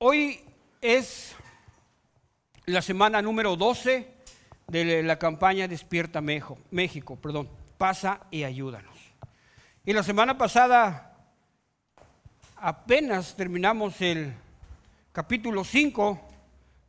[0.00, 0.38] Hoy
[0.80, 1.34] es
[2.66, 4.06] la semana número 12
[4.68, 7.48] de la campaña Despierta México, perdón,
[7.78, 8.96] pasa y ayúdanos.
[9.84, 11.16] Y la semana pasada
[12.54, 14.32] apenas terminamos el
[15.10, 16.20] capítulo 5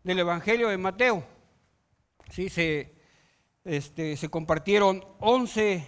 [0.04, 1.24] del Evangelio de Mateo.
[2.30, 2.94] Sí, se,
[3.66, 5.84] este, se compartieron 11,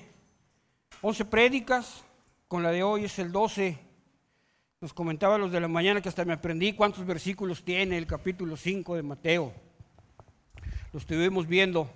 [1.01, 2.03] 11 prédicas,
[2.47, 3.90] con la de hoy es el 12
[4.82, 8.57] nos comentaba los de la mañana que hasta me aprendí cuántos versículos tiene el capítulo
[8.57, 9.54] 5 de Mateo.
[10.92, 11.88] Lo estuvimos viendo.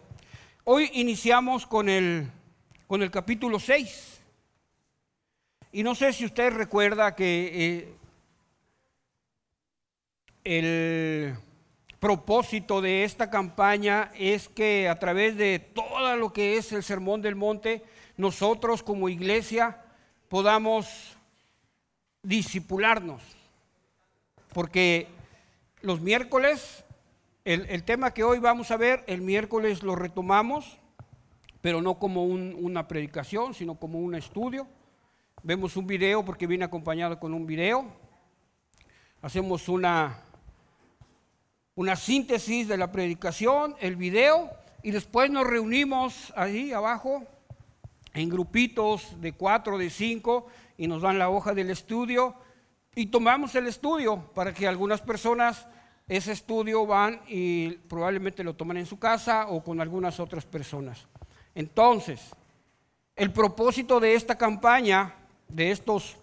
[0.65, 2.29] Hoy iniciamos con el,
[2.85, 4.21] con el capítulo 6.
[5.71, 7.93] Y no sé si usted recuerda que eh,
[10.43, 11.35] el
[11.99, 17.23] propósito de esta campaña es que a través de todo lo que es el Sermón
[17.23, 17.83] del Monte,
[18.15, 19.81] nosotros como iglesia
[20.29, 21.14] podamos
[22.25, 23.21] disipularnos.
[24.53, 25.07] Porque
[25.81, 26.83] los miércoles,
[27.43, 30.77] el, tema que hoy vamos a ver, el miércoles lo retomamos,
[31.61, 34.67] pero no como una predicación, sino como un estudio.
[35.43, 37.85] Vemos un video porque viene acompañado con un video.
[39.21, 40.19] Hacemos una,
[41.75, 44.51] una síntesis de la predicación, el video,
[44.83, 47.23] y después nos reunimos ahí abajo
[48.13, 52.35] en grupitos de cuatro, de cinco, y nos dan la hoja del estudio
[52.95, 55.67] y tomamos el estudio para que algunas personas
[56.07, 61.07] ese estudio van y probablemente lo toman en su casa o con algunas otras personas.
[61.55, 62.31] Entonces,
[63.15, 65.15] el propósito de esta campaña,
[65.47, 66.17] de estos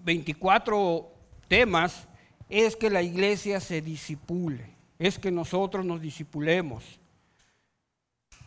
[0.00, 1.08] 24
[1.46, 2.08] temas,
[2.48, 6.98] es que la iglesia se disipule, es que nosotros nos disipulemos.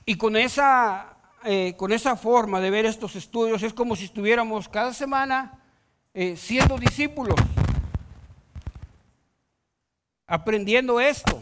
[0.06, 4.68] Y con esa eh, con esa forma de ver estos estudios es como si estuviéramos
[4.68, 5.60] cada semana
[6.14, 7.36] eh, siendo discípulos,
[10.28, 11.42] aprendiendo esto.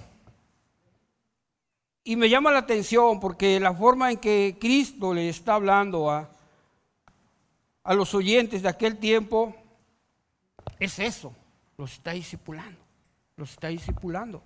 [2.04, 6.30] Y me llama la atención porque la forma en que Cristo le está hablando a,
[7.83, 9.55] a los oyentes de aquel tiempo
[10.80, 11.33] es eso,
[11.77, 12.80] los está discipulando,
[13.36, 14.43] los está discipulando.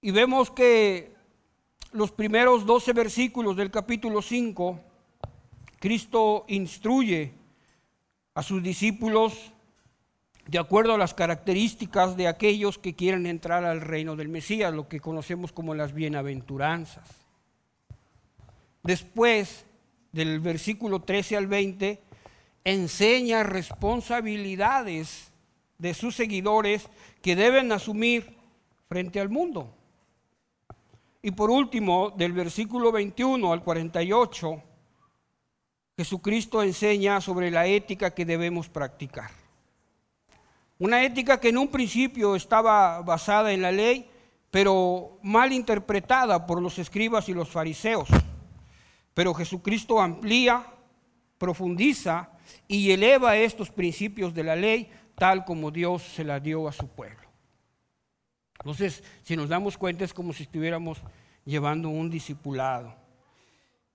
[0.00, 1.13] Y vemos que
[1.94, 4.80] los primeros 12 versículos del capítulo 5,
[5.78, 7.32] Cristo instruye
[8.34, 9.52] a sus discípulos
[10.48, 14.88] de acuerdo a las características de aquellos que quieren entrar al reino del Mesías, lo
[14.88, 17.08] que conocemos como las bienaventuranzas.
[18.82, 19.64] Después
[20.10, 22.02] del versículo 13 al 20,
[22.64, 25.30] enseña responsabilidades
[25.78, 26.88] de sus seguidores
[27.22, 28.36] que deben asumir
[28.88, 29.72] frente al mundo.
[31.26, 34.62] Y por último, del versículo 21 al 48,
[35.96, 39.30] Jesucristo enseña sobre la ética que debemos practicar.
[40.78, 44.06] Una ética que en un principio estaba basada en la ley,
[44.50, 48.10] pero mal interpretada por los escribas y los fariseos.
[49.14, 50.66] Pero Jesucristo amplía,
[51.38, 52.28] profundiza
[52.68, 56.86] y eleva estos principios de la ley tal como Dios se la dio a su
[56.86, 57.23] pueblo.
[58.58, 60.98] Entonces, si nos damos cuenta es como si estuviéramos
[61.44, 62.94] llevando un discipulado.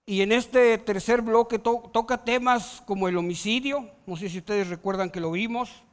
[0.06, 5.12] Y en este tercer bloque toca temas como el homicidio, no sé si ustedes recuerdan
[5.12, 5.84] que lo vimos,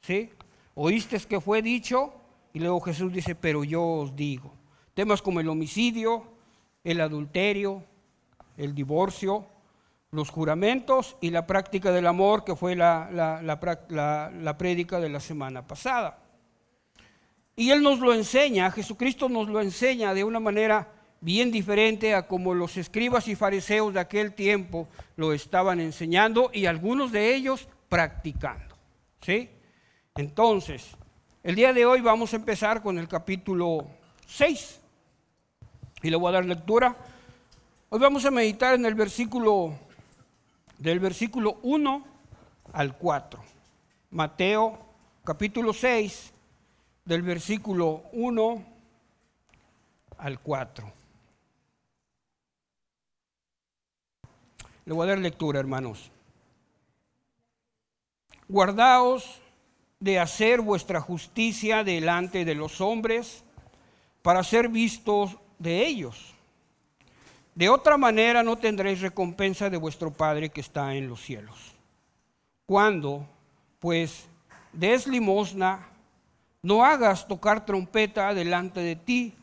[0.00, 0.30] ¿sí?
[0.74, 2.12] Oíste que fue dicho
[2.54, 4.54] y luego Jesús dice, pero yo os digo.
[4.94, 6.24] Temas como el homicidio,
[6.84, 7.84] el adulterio,
[8.56, 9.44] el divorcio,
[10.10, 15.08] los juramentos y la práctica del amor, que fue la, la, la, la prédica de
[15.10, 16.18] la semana pasada.
[17.60, 20.88] Y Él nos lo enseña, Jesucristo nos lo enseña de una manera
[21.20, 26.64] bien diferente a como los escribas y fariseos de aquel tiempo lo estaban enseñando y
[26.64, 28.74] algunos de ellos practicando.
[29.20, 29.50] ¿Sí?
[30.14, 30.96] Entonces,
[31.42, 33.86] el día de hoy vamos a empezar con el capítulo
[34.26, 34.80] 6
[36.02, 36.96] y le voy a dar lectura.
[37.90, 39.74] Hoy vamos a meditar en el versículo
[40.78, 42.04] del versículo 1
[42.72, 43.44] al 4.
[44.12, 44.78] Mateo
[45.24, 46.39] capítulo 6
[47.04, 48.64] del versículo 1
[50.18, 50.92] al 4.
[54.84, 56.10] Le voy a dar lectura, hermanos.
[58.48, 59.40] Guardaos
[60.00, 63.44] de hacer vuestra justicia delante de los hombres
[64.22, 66.34] para ser vistos de ellos.
[67.54, 71.74] De otra manera no tendréis recompensa de vuestro Padre que está en los cielos.
[72.66, 73.26] Cuando,
[73.78, 74.26] pues,
[74.72, 75.89] des limosna,
[76.62, 79.34] no hagas tocar trompeta delante de ti,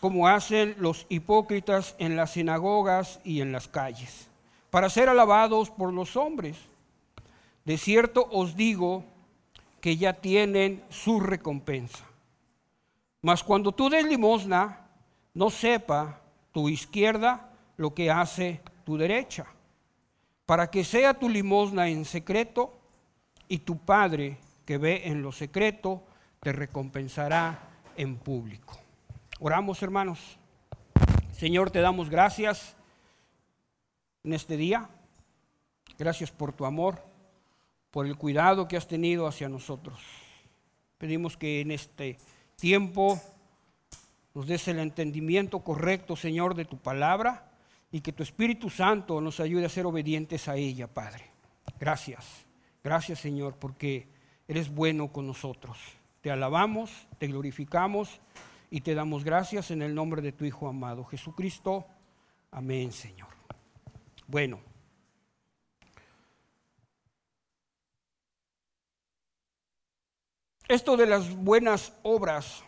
[0.00, 4.28] como hacen los hipócritas en las sinagogas y en las calles,
[4.70, 6.56] para ser alabados por los hombres.
[7.64, 9.04] De cierto os digo
[9.80, 12.04] que ya tienen su recompensa.
[13.22, 14.86] Mas cuando tú des limosna,
[15.34, 16.20] no sepa
[16.52, 19.46] tu izquierda lo que hace tu derecha,
[20.46, 22.74] para que sea tu limosna en secreto
[23.48, 26.02] y tu Padre que ve en lo secreto
[26.40, 28.78] te recompensará en público.
[29.40, 30.38] Oramos hermanos.
[31.32, 32.76] Señor, te damos gracias
[34.24, 34.88] en este día.
[35.98, 37.04] Gracias por tu amor,
[37.90, 40.00] por el cuidado que has tenido hacia nosotros.
[40.96, 42.16] Pedimos que en este
[42.56, 43.20] tiempo
[44.34, 47.50] nos des el entendimiento correcto, Señor, de tu palabra
[47.92, 51.24] y que tu Espíritu Santo nos ayude a ser obedientes a ella, Padre.
[51.78, 52.46] Gracias,
[52.82, 54.08] gracias, Señor, porque
[54.48, 55.99] eres bueno con nosotros.
[56.20, 58.20] Te alabamos, te glorificamos
[58.70, 61.86] y te damos gracias en el nombre de tu Hijo amado, Jesucristo.
[62.50, 63.28] Amén, Señor.
[64.26, 64.60] Bueno.
[70.68, 72.62] Esto de las buenas obras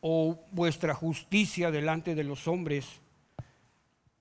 [0.00, 3.00] o vuestra justicia delante de los hombres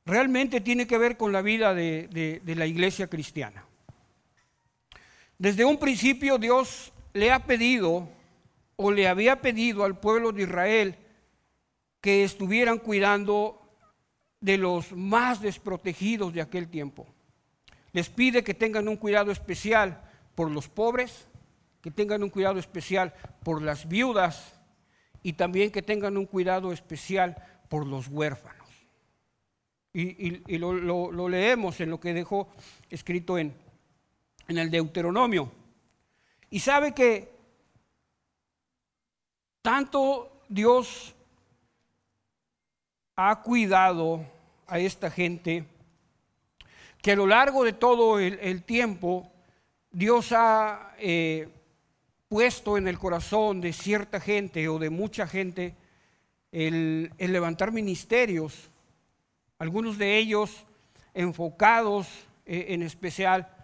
[0.04, 3.66] realmente tiene que ver con la vida de, la iglesia cristiana.
[5.38, 8.10] Desde un principio Dios le ha pedido
[8.76, 10.98] o le había pedido al pueblo de Israel
[12.02, 13.62] que estuvieran cuidando
[14.42, 17.08] de los más desprotegidos de aquel tiempo.
[17.94, 20.04] Les pide que tengan un cuidado especial
[20.36, 21.26] por los pobres,
[21.82, 23.14] que tengan un cuidado especial
[23.44, 24.60] por las viudas
[25.24, 27.38] y también que tengan un cuidado especial
[27.70, 28.68] por los huérfanos.
[29.94, 32.50] Y, lo, leemos en lo que dejó
[32.90, 33.54] escrito en,
[34.50, 35.50] en el Deuteronomio.
[36.56, 37.30] Y sabe que
[39.62, 41.14] tanto Dios
[43.18, 44.26] ha cuidado
[44.66, 45.66] a esta gente
[47.02, 49.30] que a lo largo de todo el, tiempo
[49.92, 51.50] Dios ha eh,
[52.30, 55.76] puesto en el corazón de cierta gente o de mucha gente
[56.54, 58.70] el, levantar ministerios,
[59.60, 60.66] algunos de ellos
[61.14, 62.08] enfocados
[62.46, 63.55] eh, en especial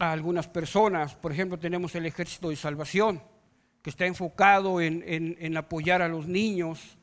[0.00, 1.14] a algunas personas.
[1.14, 3.22] Por ejemplo, tenemos el Ejército de Salvación,
[3.82, 6.96] que está enfocado en, apoyar a los niños.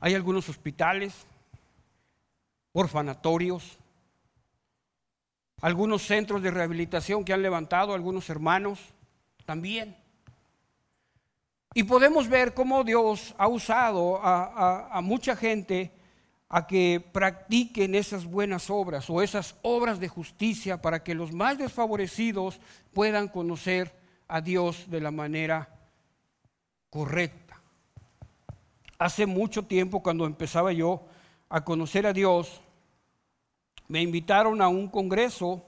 [0.00, 1.26] Hay algunos hospitales,
[2.72, 3.78] orfanatorios,
[5.62, 8.80] algunos centros de rehabilitación que han levantado algunos hermanos
[9.46, 9.96] también.
[11.72, 15.90] Y podemos ver cómo Dios ha usado a, mucha gente
[16.52, 21.56] a que practiquen esas buenas obras o esas obras de justicia para que los más
[21.56, 22.60] desfavorecidos
[22.92, 23.94] puedan conocer
[24.26, 25.68] a Dios de la manera
[26.90, 27.60] correcta.
[28.98, 31.06] Hace mucho tiempo, cuando empezaba yo
[31.48, 32.60] a conocer a Dios,
[33.86, 35.64] me invitaron a un congreso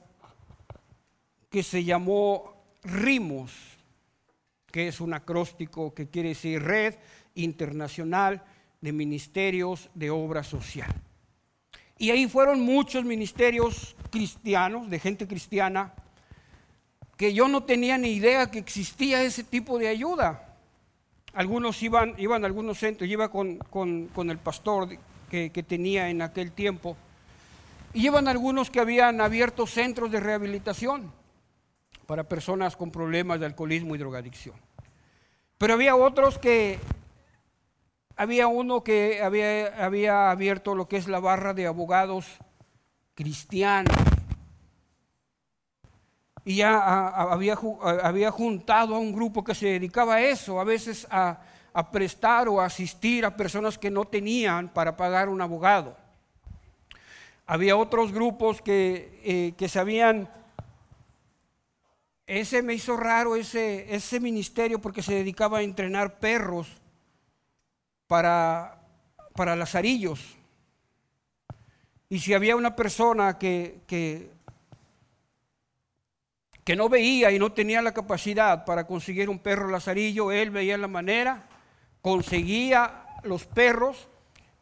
[1.48, 3.52] que se llamó RIMOS,
[4.66, 6.96] que es un acróstico que quiere decir Red
[7.36, 8.42] Internacional
[8.82, 10.92] de Ministerios de Obra Social.
[11.96, 15.94] Y ahí fueron muchos ministerios cristianos, de gente cristiana,
[17.16, 20.58] que yo no tenía ni idea que existía ese tipo de ayuda.
[21.32, 24.98] Algunos iban, iban a algunos centros, yo iba con, el pastor
[25.30, 26.96] que, que tenía en aquel tiempo
[27.94, 31.12] y llevan algunos que habían abierto centros de rehabilitación
[32.06, 34.56] para personas con problemas de alcoholismo y drogadicción.
[35.56, 36.80] Pero había otros que,
[38.16, 42.26] había uno que había, abierto lo que es la barra de abogados
[43.14, 43.96] cristianos.
[46.44, 47.56] Y ya había,
[48.02, 51.38] había juntado a un grupo que se dedicaba a eso, a veces a,
[51.72, 55.96] a prestar o asistir a personas que no tenían para pagar un abogado.
[57.46, 60.28] Había otros grupos que, eh, que sabían,
[62.26, 66.81] ese me hizo raro ese, ese ministerio porque se dedicaba a entrenar perros
[68.12, 68.76] para,
[69.34, 70.36] para lazarillos.
[72.10, 74.30] Y si había una persona que, que,
[76.62, 80.76] que no veía y no tenía la capacidad para conseguir un perro lazarillo, él veía
[80.76, 81.48] la manera,
[82.02, 84.08] conseguía los perros,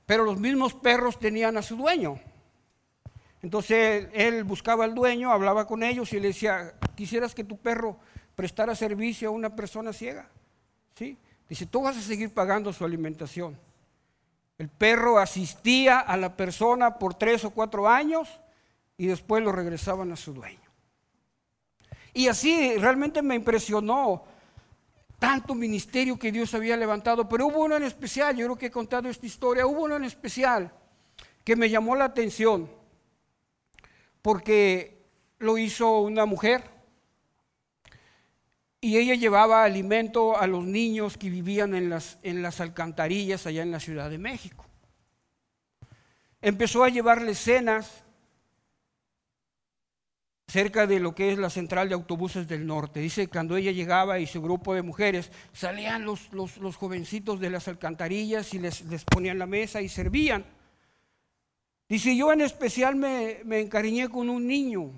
[0.07, 2.21] pero los mismos perros tenían a su dueño.
[3.42, 7.99] Entonces él buscaba al dueño, hablaba con ellos y le decía, ¿quisieras que tu perro
[8.37, 10.28] prestara servicio a una persona ciega?
[10.95, 11.19] ¿Sí?
[11.50, 13.59] Dice, tú vas a seguir pagando su alimentación.
[14.57, 18.28] El perro asistía a la persona por tres o cuatro años
[18.97, 20.71] y después lo regresaban a su dueño.
[22.14, 24.23] Y así realmente me impresionó
[25.19, 28.71] tanto ministerio que Dios había levantado, pero hubo uno en especial, yo creo que he
[28.71, 30.73] contado esta historia, hubo uno en especial
[31.42, 32.71] que me llamó la atención
[34.23, 35.02] porque
[35.38, 36.62] lo hizo una mujer
[38.80, 43.62] y ella llevaba alimento a los niños que vivían en las, en las alcantarillas allá
[43.62, 44.64] en la Ciudad de México.
[46.40, 48.04] Empezó a llevarles cenas
[50.49, 53.00] cerca de lo que es la central de autobuses del norte.
[53.00, 57.50] Dice que cuando ella llegaba y su grupo de mujeres, salían los, los, jovencitos de
[57.50, 60.44] las alcantarillas y les, les, ponían la mesa y servían.
[61.88, 64.90] Dice, yo en especial me, me encariñé con un niño.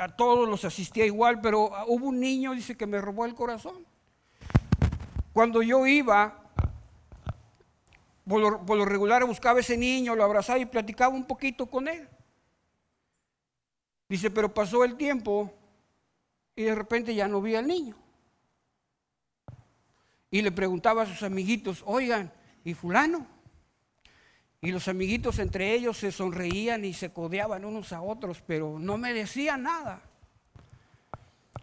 [0.00, 3.86] A todos los asistía igual, pero hubo un niño, dice, que me robó el corazón.
[5.32, 6.50] Cuando yo iba,
[8.28, 11.88] por lo, por lo regular buscaba ese niño, lo abrazaba y platicaba un poquito con
[11.88, 12.08] él.
[14.08, 15.54] Dice, pero pasó el tiempo
[16.54, 17.96] y de repente ya no vi al niño.
[20.30, 22.32] Y le preguntaba a sus amiguitos, oigan,
[22.64, 23.26] ¿y fulano?
[24.62, 28.96] Y los amiguitos entre ellos se sonreían y se codeaban unos a otros, pero no
[28.96, 30.02] me decían nada.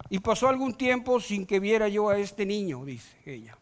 [0.09, 3.57] Y pasó algún tiempo sin que viera yo a este niño, dice ella.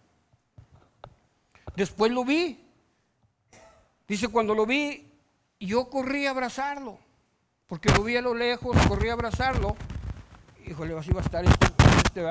[1.75, 2.59] Después lo vi.
[4.07, 5.05] Dice, cuando lo vi,
[5.59, 6.99] yo corrí a abrazarlo
[7.67, 9.75] porque lo vi a lo lejos, corrí a abrazarlo.
[10.65, 11.67] Híjole, así va a estar este,
[12.05, 12.21] este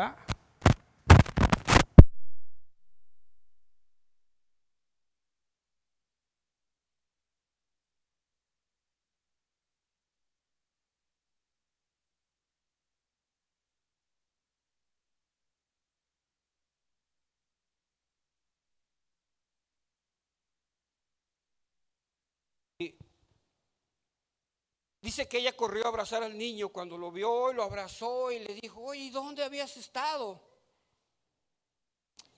[25.06, 28.40] Dice que ella corrió a abrazar al niño cuando lo vio y lo abrazó y
[28.40, 30.42] le dijo, oye, ¿dónde habías estado?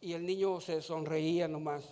[0.02, 1.82] Y el niño se sonreía nomás.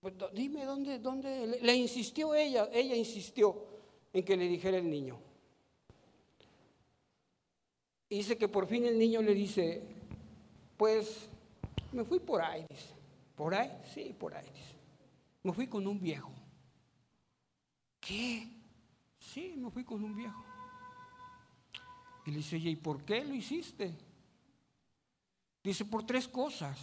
[0.00, 1.58] Pues, dime dónde, dónde.
[1.60, 3.62] Le, insistió ella, ella insistió
[4.10, 5.18] en que le dijera el niño.
[8.08, 9.82] Y dice que por fin el niño le dice,
[10.78, 11.28] pues
[11.92, 12.64] me fui por ahí.
[13.36, 13.70] ¿Por ahí?
[13.92, 14.48] Sí, por ahí.
[15.42, 16.32] Me fui con un viejo.
[18.00, 18.57] ¿Qué?
[19.32, 20.42] Sí, me fui con un viejo.
[22.24, 23.94] Y le dice, ¿y por qué lo hiciste?
[25.62, 26.78] Dice, por tres cosas.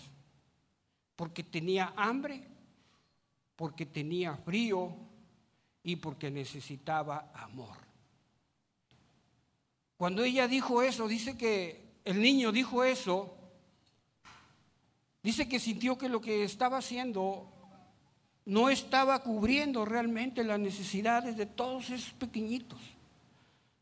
[1.15, 2.47] Porque tenía hambre,
[3.55, 4.95] porque tenía frío
[5.81, 7.77] y porque necesitaba amor.
[9.97, 13.35] Cuando ella dijo eso, dice que el niño dijo eso,
[15.23, 17.54] dice que sintió que lo que estaba haciendo
[18.45, 22.79] no estaba cubriendo realmente las necesidades de todos esos pequeñitos.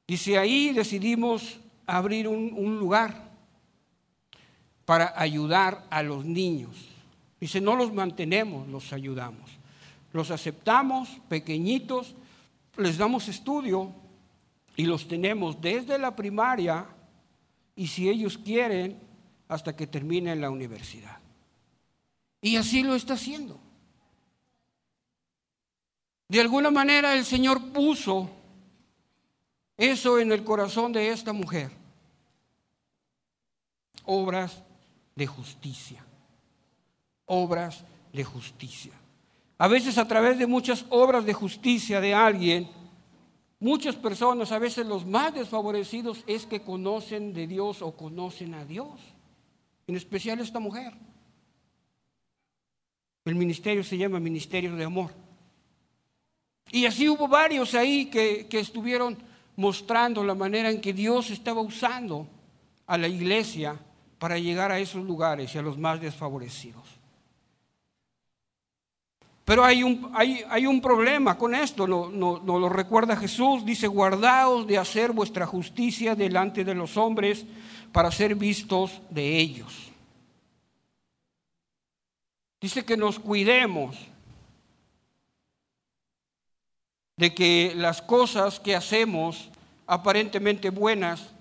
[0.07, 3.31] Dice, ahí decidimos abrir un, lugar
[4.85, 6.89] para ayudar a los niños.
[7.39, 9.51] Dice, no los mantenemos, los ayudamos.
[10.13, 12.15] Los aceptamos, pequeñitos,
[12.77, 13.91] les damos estudio
[14.75, 16.85] y los tenemos desde la primaria
[17.75, 18.99] y si ellos quieren,
[19.47, 21.17] hasta que terminen la universidad.
[22.41, 23.59] Y así lo está haciendo.
[26.33, 28.27] De alguna manera el Señor puso
[29.77, 31.69] eso en el corazón de esta mujer.
[34.05, 34.63] Obras
[35.13, 36.03] de justicia.
[37.27, 38.93] Obras de justicia.
[39.59, 42.67] A veces a través de muchas obras de justicia de alguien,
[43.59, 48.65] muchas personas, a veces los más desfavorecidos, es que conocen de Dios o conocen a
[48.65, 48.99] Dios.
[49.85, 50.93] En especial esta mujer.
[53.23, 55.22] El ministerio se llama Ministerio de Amor.
[56.73, 59.15] Y así hubo varios ahí que, estuvieron
[59.57, 62.27] mostrando la manera en que Dios estaba usando
[62.87, 63.79] a la iglesia
[64.17, 66.81] para llegar a esos lugares y a los más desfavorecidos.
[69.45, 74.65] Pero hay un, hay, un problema con esto, nos no, lo recuerda Jesús, dice, guardaos
[74.65, 77.45] de hacer vuestra justicia delante de los hombres
[77.91, 79.91] para ser vistos de ellos.
[82.59, 83.95] Dice que nos cuidemos
[87.17, 89.49] de que las cosas que hacemos
[89.85, 91.33] aparentemente buenas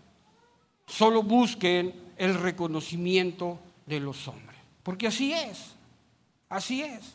[0.87, 4.59] solo busquen el reconocimiento de los hombres.
[4.83, 5.75] Porque así es,
[6.49, 7.15] así es.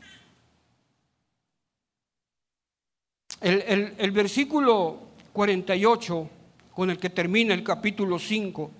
[3.39, 4.99] El, el, versículo
[5.31, 6.29] 48
[6.73, 8.71] con el que termina el capítulo 5,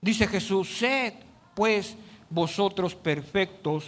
[0.00, 1.14] dice Jesús, sed
[1.54, 1.94] pues
[2.28, 3.84] vosotros perfectos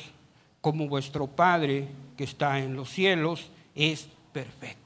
[0.61, 4.84] como vuestro Padre que está en los cielos es perfecto.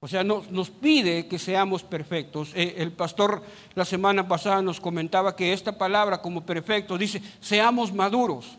[0.00, 2.52] O sea, nos, pide que seamos perfectos.
[2.54, 3.42] Eh, el pastor
[3.74, 8.58] la semana pasada nos comentaba que esta palabra como perfecto dice, seamos maduros,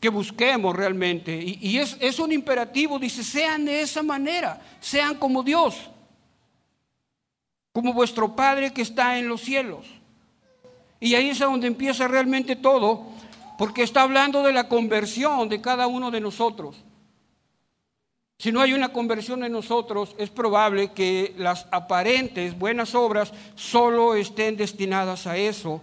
[0.00, 1.36] que busquemos realmente.
[1.36, 5.90] Y, es, es un imperativo, dice, sean de esa manera, sean como Dios.
[7.72, 9.84] como vuestro Padre que está en los cielos.
[10.98, 13.04] Y ahí es donde empieza realmente todo,
[13.58, 16.85] porque está hablando de la conversión de cada uno de nosotros.
[18.38, 24.14] Si no hay una conversión en nosotros, es probable que las aparentes buenas obras solo
[24.14, 25.80] estén destinadas a eso,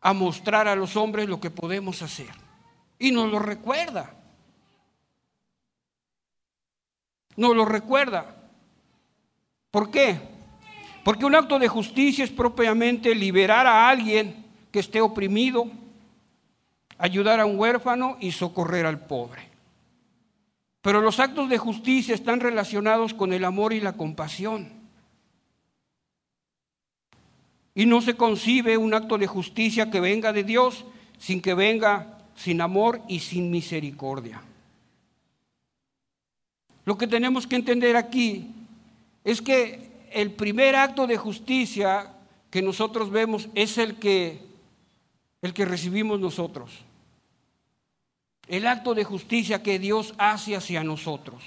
[0.00, 2.30] a mostrar a los hombres lo que podemos hacer.
[2.98, 4.14] Y nos lo recuerda.
[7.36, 8.36] Nos lo recuerda.
[9.72, 10.20] ¿Por qué?
[11.02, 15.66] Porque un acto de justicia es propiamente liberar a alguien que esté oprimido,
[16.96, 19.53] ayudar a un huérfano y socorrer al pobre.
[20.84, 24.68] Pero los actos de justicia están relacionados con el amor y la compasión.
[27.74, 30.84] Y no se concibe un acto de justicia que venga de Dios
[31.18, 34.42] sin que venga sin amor y sin misericordia.
[36.84, 38.50] Lo que tenemos que entender aquí
[39.24, 42.12] es que el primer acto de justicia
[42.50, 44.38] que nosotros vemos es el que
[45.40, 46.84] el que recibimos nosotros
[48.48, 51.42] el acto de justicia que Dios hace hacia nosotros.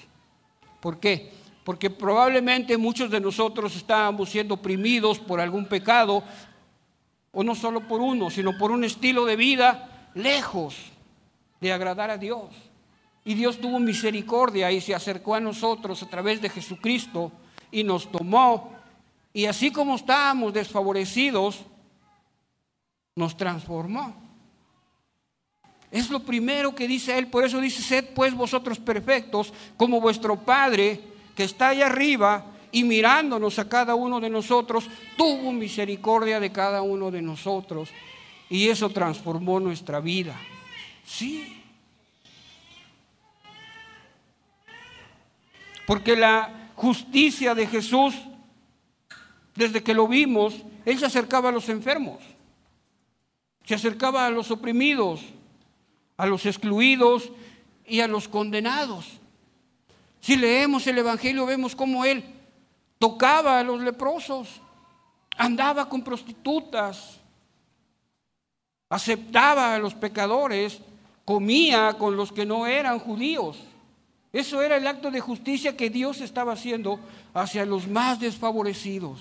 [0.79, 1.31] ¿Por qué?
[1.63, 6.23] Porque probablemente muchos de nosotros estábamos siendo oprimidos por algún pecado,
[7.31, 10.75] o no solo por uno, sino por un estilo de vida lejos
[11.61, 12.49] de agradar a Dios.
[13.23, 17.31] Y Dios tuvo misericordia y se acercó a nosotros a través de Jesucristo
[17.71, 18.71] y nos tomó.
[19.33, 21.59] Y así como estábamos desfavorecidos,
[23.15, 24.26] nos transformó.
[25.91, 30.37] Es lo primero que dice él, por eso dice, sed pues vosotros perfectos, como vuestro
[30.37, 31.01] Padre
[31.35, 36.81] que está allá arriba y mirándonos a cada uno de nosotros, tuvo misericordia de cada
[36.81, 37.89] uno de nosotros.
[38.49, 40.35] Y eso transformó nuestra vida.
[41.05, 41.61] Sí.
[45.85, 48.13] Porque la justicia de Jesús,
[49.55, 50.53] desde que lo vimos,
[50.85, 52.19] Él se acercaba a los enfermos,
[53.63, 55.21] se acercaba a los oprimidos,
[56.17, 57.31] a los excluidos
[57.85, 59.05] y a los condenados.
[60.19, 62.23] Si leemos el Evangelio vemos cómo Él
[62.99, 64.61] tocaba a los leprosos,
[65.37, 67.19] andaba con prostitutas,
[68.89, 70.79] aceptaba a los pecadores,
[71.23, 73.57] comía con los que no eran judíos.
[74.33, 76.99] Eso era el acto de justicia que Dios estaba haciendo
[77.33, 79.19] hacia los más desfavorecidos.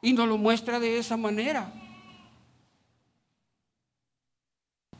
[0.00, 1.72] Y nos lo muestra de esa manera.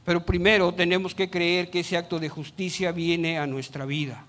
[0.08, 4.24] Pero primero tenemos que creer que ese acto de justicia viene a nuestra vida.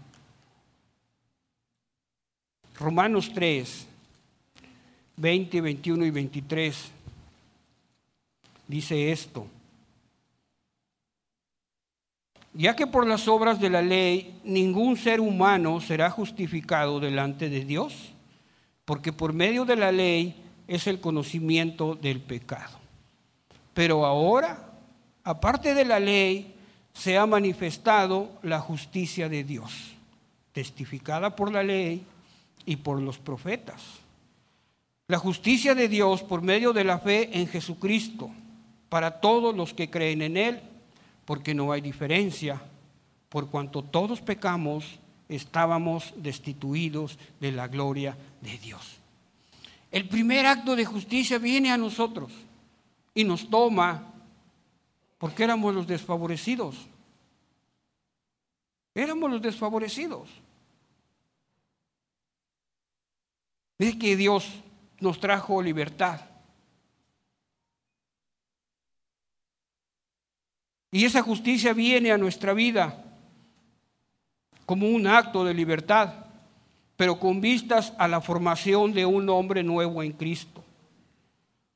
[2.78, 3.88] Romanos 3,
[5.16, 6.92] 20, 21 y 23
[8.68, 9.48] dice esto.
[12.54, 17.64] Ya que por las obras de la ley ningún ser humano será justificado delante de
[17.64, 18.12] Dios,
[18.84, 22.78] porque por medio de la ley es el conocimiento del pecado.
[23.74, 24.69] Pero ahora
[25.24, 26.56] aparte de la ley,
[26.94, 29.94] se ha manifestado la justicia de Dios,
[30.52, 32.06] testificada por la ley
[32.66, 33.82] y por los profetas.
[35.08, 38.30] La justicia de Dios por medio de la fe en Jesucristo,
[38.90, 40.60] para todos los que creen en Él,
[41.26, 42.62] porque no hay diferencia,
[43.30, 48.98] por cuanto todos pecamos, estábamos destituidos de la gloria de Dios.
[49.92, 52.32] El primer acto de justicia viene a nosotros
[53.14, 54.14] y nos toma
[55.20, 56.76] porque éramos los desfavorecidos.
[58.96, 60.30] Éramos los desfavorecidos.
[63.78, 64.50] Es que Dios
[65.00, 66.22] nos trajo libertad.
[70.92, 73.06] Y esa justicia viene a nuestra vida
[74.66, 76.14] como un acto de libertad,
[76.96, 80.64] pero con vistas a la formación de un hombre nuevo en Cristo.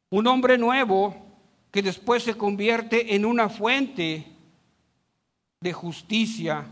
[0.10, 1.33] Un hombre nuevo
[1.74, 4.28] que después se convierte en una fuente
[5.60, 6.68] de justicia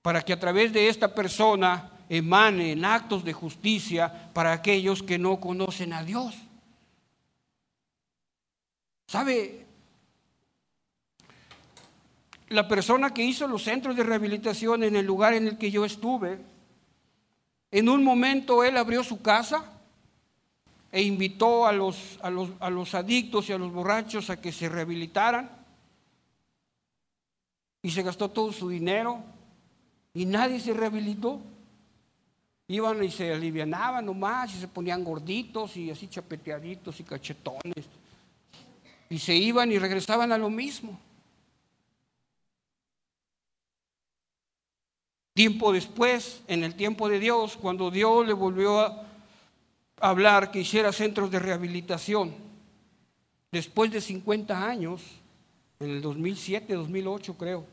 [0.00, 5.40] para que a través de esta persona emanen actos de justicia para aquellos que no
[5.40, 6.36] conocen a Dios.
[9.08, 9.66] ¿Sabe?
[12.50, 15.84] La persona que hizo los centros de rehabilitación en el lugar en el que yo
[15.84, 16.38] estuve,
[17.72, 19.73] en un momento él abrió su casa
[20.94, 24.52] e invitó a los, a los, a los adictos y a los borrachos a que
[24.52, 25.50] se rehabilitaran.
[27.82, 29.20] Y se gastó todo su dinero
[30.14, 31.40] y nadie se rehabilitó.
[32.68, 37.86] Iban y se alivianaban nomás y se ponían gorditos y así chapeteaditos y cachetones.
[39.10, 40.96] Y se iban y regresaban a lo mismo.
[45.34, 49.13] Tiempo después, en el tiempo de Dios, cuando Dios le volvió a
[50.00, 52.34] hablar que hiciera centros de rehabilitación.
[53.50, 55.02] Después de 50 años,
[55.80, 57.66] en el 2007, 2008 creo,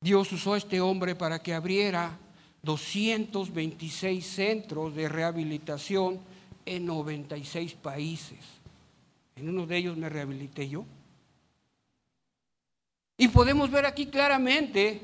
[0.00, 2.18] Dios usó a este hombre para que abriera
[2.62, 6.20] 226 centros de rehabilitación
[6.66, 8.38] en 96 países.
[9.36, 10.84] En uno de ellos me rehabilité yo.
[13.16, 15.00] Y podemos ver aquí claramente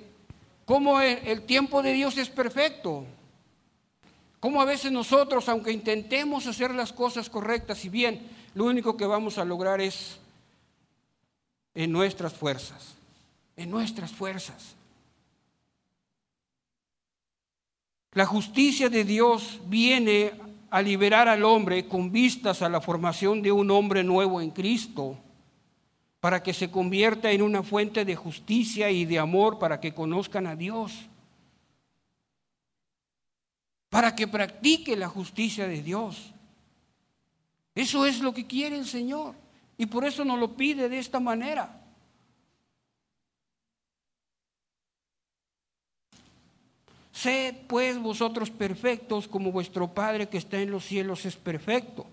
[0.65, 3.05] cómo el, tiempo de Dios es perfecto.
[4.41, 9.07] Cómo a veces nosotros, aunque intentemos hacer las cosas correctas y bien, lo único que
[9.07, 10.19] vamos a lograr es
[11.75, 12.95] en nuestras fuerzas,
[13.57, 14.75] en nuestras fuerzas.
[18.13, 20.33] La justicia de Dios viene
[20.71, 25.17] a liberar al hombre con vistas a la formación de un hombre nuevo en Cristo,
[26.21, 30.47] para que se convierta en una fuente de justicia y de amor para que conozcan
[30.47, 31.08] a Dios,
[33.99, 36.33] para que practique la justicia de Dios.
[37.75, 39.35] Eso es lo que quiere el Señor
[39.77, 41.83] y por eso nos lo pide de esta manera.
[47.11, 52.07] Sed pues vosotros perfectos como vuestro Padre que está en los cielos es perfecto.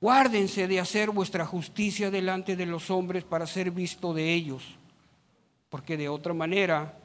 [0.00, 4.62] Guárdense de hacer vuestra justicia delante de los hombres para ser visto de ellos,
[5.70, 6.99] porque de otra manera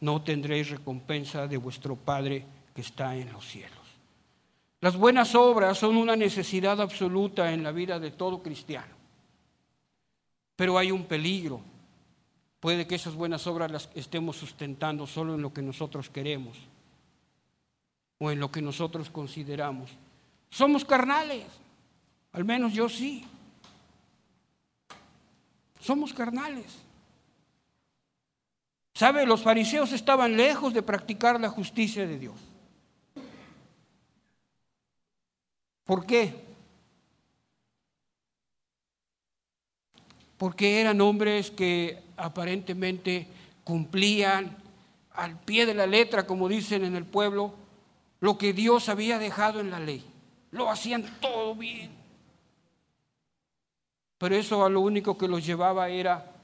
[0.00, 3.78] no tendréis recompensa de vuestro Padre que está en los cielos.
[4.80, 8.94] Las buenas obras son una necesidad absoluta en la vida de todo cristiano,
[10.56, 11.60] pero hay un peligro
[12.60, 16.58] Puede que esas buenas obras las estemos sustentando solo en lo que nosotros queremos
[18.18, 19.90] o en lo que nosotros consideramos.
[20.50, 21.46] Somos carnales,
[22.32, 23.24] al menos yo sí.
[25.80, 26.66] Somos carnales.
[29.00, 29.24] ¿Sabe?
[29.24, 32.34] Los fariseos estaban lejos de practicar la justicia de Dios.
[35.84, 36.50] ¿Por qué?
[40.36, 43.26] porque eran hombres que aparentemente
[43.64, 44.56] cumplían
[45.12, 47.54] al pie de la letra, como dicen en el pueblo,
[48.20, 50.04] lo que Dios había dejado en la ley.
[50.50, 51.90] Lo hacían todo bien.
[54.18, 56.39] Pero eso a lo único que los llevaba era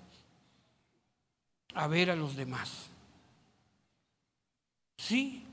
[1.76, 2.86] a ver a los demás.
[4.96, 5.44] Sí.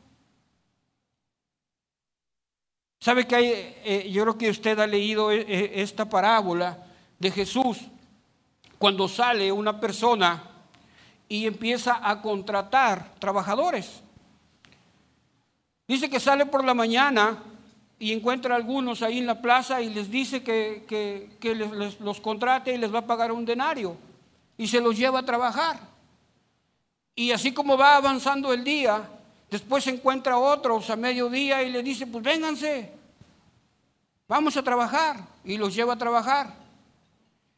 [2.99, 3.45] ¿Sabe que hay,
[3.83, 6.87] eh, yo creo que usted ha leído eh, esta parábola
[7.19, 7.79] de Jesús
[8.79, 10.43] cuando sale una persona
[11.29, 14.01] y empieza a contratar trabajadores.
[15.87, 17.43] Dice que sale por la mañana
[17.99, 22.73] y encuentra a algunos ahí en la plaza y les dice que, les, los contrate
[22.73, 23.97] y les va a pagar un denario
[24.57, 25.92] y se los lleva a trabajar.
[27.15, 29.07] Y así como va avanzando el día,
[29.51, 32.91] después se encuentra otros a mediodía y le dice, pues vénganse,
[34.27, 36.53] vamos a trabajar y los lleva a trabajar.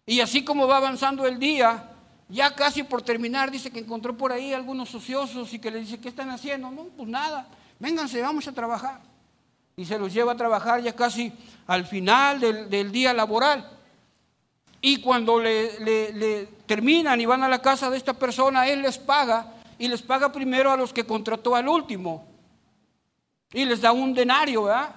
[0.06, 1.92] Y así como va avanzando el día,
[2.30, 6.00] ya casi por terminar, dice que encontró por ahí algunos ociosos y que le dice,
[6.00, 6.70] ¿qué están haciendo?
[6.72, 7.48] No, pues nada,
[7.80, 9.02] vénganse, vamos a trabajar.
[9.78, 11.32] Y se los lleva a trabajar ya casi
[11.68, 13.70] al final del, día laboral.
[14.86, 19.52] Y cuando le, terminan y van a la casa de esta persona, él les paga
[19.80, 22.24] y les paga primero a los que contrató al último.
[23.52, 24.94] Y les da un denario, ¿verdad?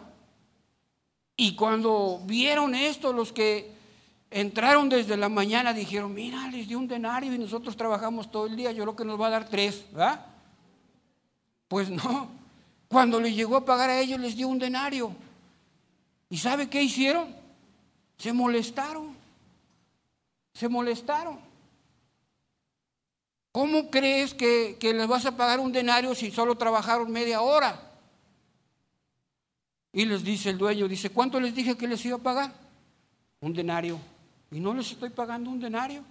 [1.38, 3.78] Y cuando vieron esto, los que
[4.30, 8.56] Entraron desde la mañana, dijeron, mira, les dio un denario y nosotros trabajamos todo el
[8.56, 10.26] día, yo creo que nos va a dar tres, ¿verdad?
[11.66, 12.28] Pues no,
[12.88, 15.12] cuando les llegó a pagar a ellos les dio un denario.
[16.28, 17.34] ¿Y sabe qué hicieron?
[18.18, 19.16] Se molestaron,
[20.58, 21.38] se molestaron.
[23.52, 27.80] ¿Cómo crees que, que les vas a pagar un denario si solo trabajaron media hora?
[29.92, 32.52] Y les dice el dueño, dice, ¿cuánto les dije que les iba a pagar?
[33.40, 34.00] Un denario.
[34.50, 36.02] ¿Y no les estoy pagando un denario?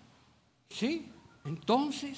[0.69, 1.11] Sí,
[1.43, 2.17] entonces.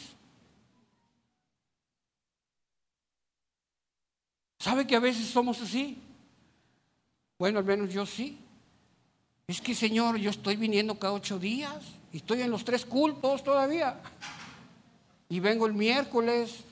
[4.60, 5.98] ¿Sabe que a veces somos así?
[7.39, 8.38] Bueno, al menos yo sí.
[9.50, 11.84] Es que, Señor, yo estoy viniendo cada ocho días
[12.14, 14.00] y estoy en los tres cultos todavía.
[15.28, 16.64] Y vengo el miércoles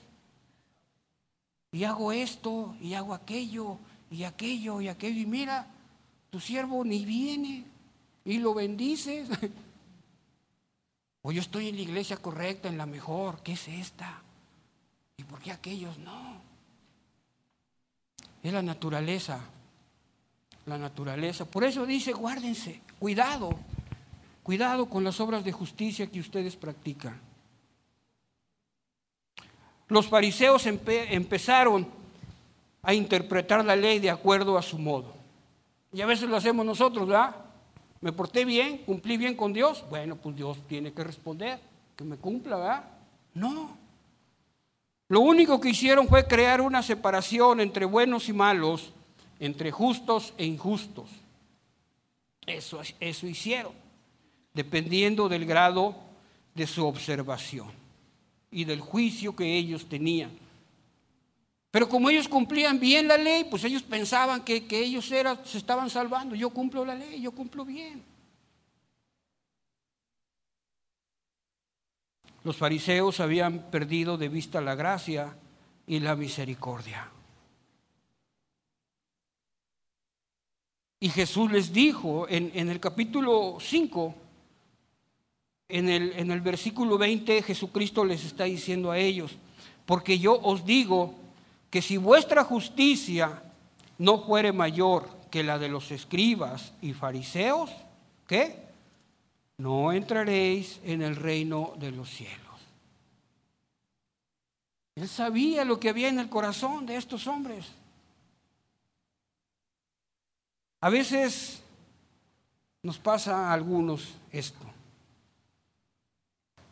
[1.72, 3.80] y hago esto y hago aquello
[4.12, 5.20] y aquello y aquello.
[5.20, 5.66] Y mira,
[6.30, 7.66] tu siervo ni viene
[8.24, 9.28] y lo bendices.
[11.24, 13.42] O yo estoy en la iglesia correcta, en la mejor.
[13.42, 14.22] ¿Qué es esta?
[15.18, 16.40] ¿Y por qué aquellos no?
[18.44, 19.42] Es la naturaleza.
[20.68, 21.46] La naturaleza.
[21.46, 23.58] Por eso dice, guárdense, cuidado,
[24.44, 27.20] cuidado con las obras de justicia que ustedes practican.
[29.88, 31.88] Los fariseos empezaron
[32.84, 35.14] a interpretar la ley de acuerdo a su modo.
[35.94, 37.34] Y a veces lo hacemos nosotros, ¿verdad?
[38.02, 39.86] Me porté bien, cumplí bien con Dios.
[39.90, 41.62] Bueno, pues Dios tiene que responder,
[41.96, 42.84] que me cumpla, ¿verdad?
[43.34, 43.78] No.
[45.08, 48.92] Lo único que hicieron fue crear una separación entre buenos y malos,
[49.40, 51.10] entre justos e injustos.
[52.46, 53.74] Eso, eso hicieron,
[54.54, 55.96] dependiendo del grado
[56.56, 57.70] de su observación
[58.50, 60.32] y del juicio que ellos tenían.
[61.70, 65.90] Pero como ellos cumplían bien la ley, pues ellos pensaban que, ellos era, se estaban
[65.90, 66.34] salvando.
[66.34, 68.04] Yo cumplo la ley, yo cumplo bien.
[72.44, 75.36] Los fariseos habían perdido de vista la gracia
[75.86, 77.12] y la misericordia.
[81.00, 84.16] Y Jesús les dijo en, en el capítulo 5,
[85.70, 89.32] en el, en el versículo 20, Jesucristo les está diciendo a ellos,
[89.86, 91.14] porque yo os digo
[91.70, 93.44] que si vuestra justicia
[93.98, 97.70] no fuere mayor que la de los escribas y fariseos,
[98.28, 98.68] ¿qué?
[99.58, 102.38] No entraréis en el reino de los cielos.
[104.96, 107.66] Él sabía lo que había en el corazón de estos hombres.
[110.80, 111.62] A veces
[112.84, 114.66] nos pasa a algunos esto.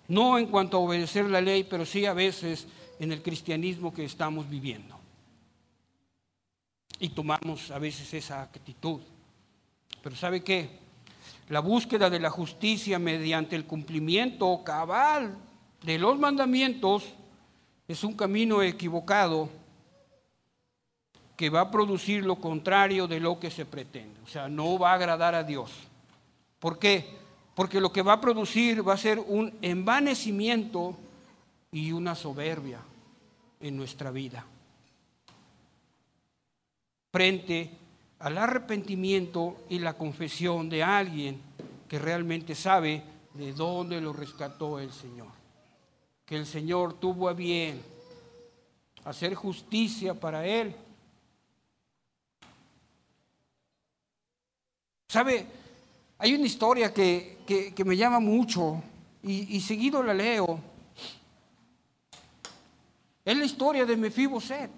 [0.07, 2.67] No en cuanto a obedecer la ley, pero sí a veces
[2.99, 4.95] en el cristianismo que estamos viviendo.
[6.99, 9.01] Y tomamos a veces esa actitud.
[10.03, 10.79] Pero ¿sabe qué?
[11.49, 15.35] La búsqueda de la justicia mediante el cumplimiento cabal
[15.83, 17.03] de los mandamientos
[17.87, 19.49] es un camino equivocado
[21.35, 24.19] que va a producir lo contrario de lo que se pretende.
[24.23, 25.71] O sea, no va a agradar a Dios.
[26.59, 27.05] ¿Por qué?
[27.55, 30.95] Porque lo que va a producir va a ser un envanecimiento
[31.71, 32.79] y una soberbia
[33.59, 34.45] en nuestra vida.
[37.11, 37.71] Frente
[38.19, 41.41] al arrepentimiento y la confesión de alguien
[41.87, 45.27] que realmente sabe de dónde lo rescató el Señor.
[46.25, 47.81] Que el Señor tuvo a bien
[49.03, 50.75] hacer justicia para él.
[55.15, 55.45] ¿Sabe?
[56.17, 58.83] Hay una historia que, me llama mucho
[59.23, 60.59] y, y seguido la leo
[63.23, 64.69] es la historia de Mefiboset,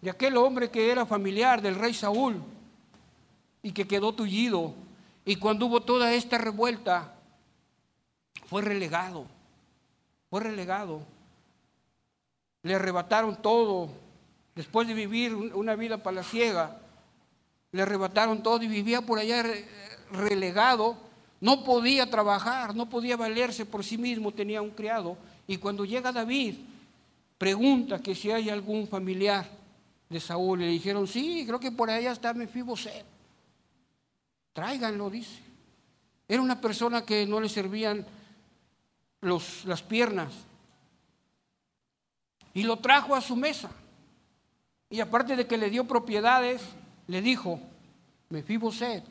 [0.00, 2.40] de aquel hombre que era familiar del rey Saúl
[3.64, 4.74] y que quedó tullido.
[5.24, 7.16] Y cuando hubo toda esta revuelta,
[8.46, 9.26] fue relegado,
[10.30, 11.02] fue relegado.
[12.62, 13.88] Le arrebataron todo,
[14.54, 16.78] después de vivir una vida palaciega,
[17.72, 19.44] le arrebataron todo y vivía por allá
[20.12, 20.96] relegado.
[21.40, 26.12] No podía trabajar, no podía valerse por sí mismo, tenía un criado y cuando llega
[26.12, 26.54] David,
[27.36, 29.46] pregunta que si hay algún familiar
[30.08, 30.60] de Saúl.
[30.60, 33.04] Le dijeron, sí, creo que por allá está Mefiboset.
[34.52, 35.40] Tráiganlo, dice.
[36.28, 38.06] Era una persona que no le servían
[39.20, 40.32] los, las piernas.
[42.54, 43.70] Y lo trajo a su mesa.
[44.90, 46.62] Y aparte de que le dio propiedades,
[47.12, 47.60] le dijo,
[48.30, 49.04] Mefiboset,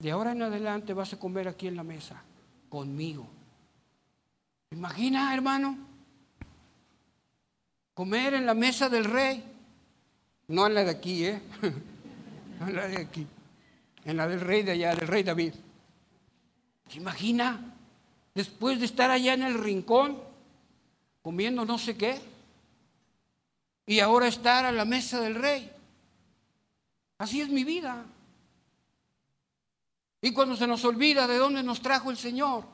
[0.00, 2.20] de ahora en adelante vas a comer aquí en la mesa
[2.68, 3.28] conmigo.
[4.72, 5.78] Imagina, hermano,
[7.94, 9.44] comer en la mesa del rey.
[10.48, 11.40] No en la de aquí, ¿eh?
[12.60, 13.24] En la de aquí.
[14.04, 15.54] En la del rey de allá, del rey David.
[16.88, 17.72] ¿Se imagina?
[18.34, 20.18] Después de estar allá en el rincón,
[21.22, 22.20] comiendo no sé qué,
[23.88, 25.72] y ahora estar a la mesa del rey.
[27.16, 28.04] Así es mi vida.
[30.20, 32.64] Y cuando se nos olvida de dónde nos trajo el Señor,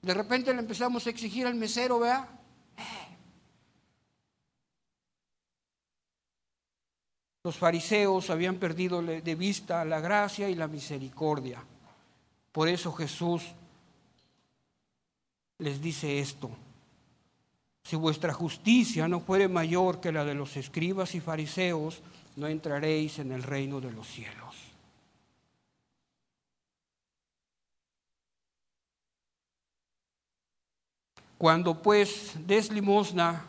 [0.00, 2.28] de repente le empezamos a exigir al mesero, vea.
[7.42, 11.64] Los fariseos habían perdido de vista la gracia y la misericordia.
[12.52, 13.42] Por eso Jesús
[15.58, 16.48] les dice esto.
[17.88, 22.02] Si vuestra justicia no fuere mayor que la de los escribas y fariseos,
[22.36, 24.56] no entraréis en el reino de los cielos.
[31.38, 33.46] Cuando pues des limosna,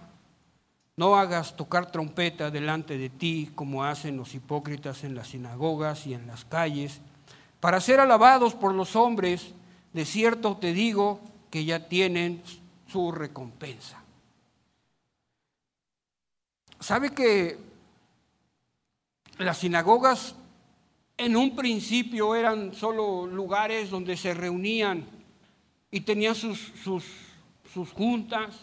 [0.95, 6.13] no hagas tocar trompeta delante de ti como hacen los hipócritas en las sinagogas y
[6.13, 7.02] en las calles,
[7.60, 9.54] para ser alabados por los hombres,
[9.91, 11.19] de cierto te digo
[11.52, 12.41] que ya tienen
[12.88, 13.98] su recompensa.
[16.79, 17.57] ¿Sabe que
[19.37, 20.35] las sinagogas
[21.17, 25.05] en un principio eran solo lugares donde se reunían
[25.91, 27.03] y tenían sus, sus
[27.73, 28.55] sus juntas,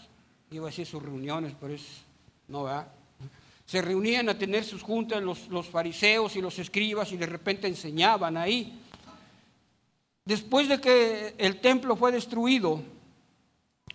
[0.51, 1.83] iba a decir sus reuniones, pero es
[2.49, 2.65] ¿no?
[2.65, 2.89] ¿verdad?
[3.65, 7.67] Se reunían a tener sus juntas los, los fariseos y los escribas y de repente
[7.67, 8.81] enseñaban ahí.
[10.25, 12.83] Después de que el templo fue destruido,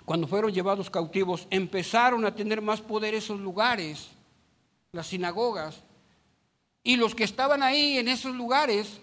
[0.06, 4.10] cuando fueron llevados cautivos, empezaron a tener más poder esos lugares,
[4.92, 5.82] las sinagogas.
[6.84, 9.00] Y los que estaban ahí en esos lugares,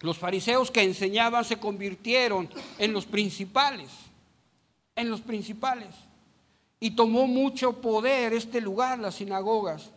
[0.00, 3.90] los fariseos que enseñaban, se convirtieron en los principales,
[4.96, 5.94] en los principales.
[6.80, 9.90] Y tomó mucho poder este lugar, las sinagogas.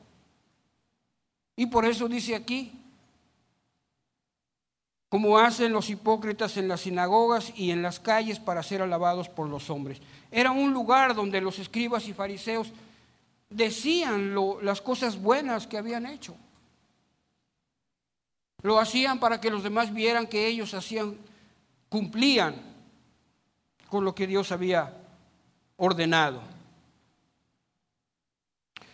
[1.55, 2.71] Y por eso dice aquí,
[5.11, 9.49] como hacen los hipócritas en las sinagogas y en las calles para ser alabados por
[9.49, 10.01] los hombres.
[10.31, 12.71] Era un lugar donde los escribas y fariseos
[13.49, 16.33] decían las cosas buenas que habían hecho.
[18.61, 21.17] Lo hacían para que los demás vieran que ellos hacían,
[21.89, 22.55] cumplían
[23.89, 24.95] con lo que Dios había
[25.75, 26.41] ordenado.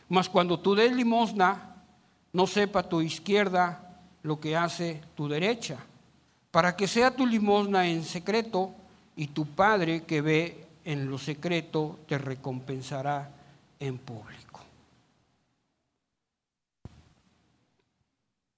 [0.10, 1.75] Mas cuando tú des limosna,
[2.34, 5.77] no sepa tu izquierda lo que hace tu derecha,
[6.51, 8.73] para que sea tu limosna en secreto
[9.15, 13.29] y tu Padre que ve en lo secreto te recompensará
[13.79, 14.62] en público.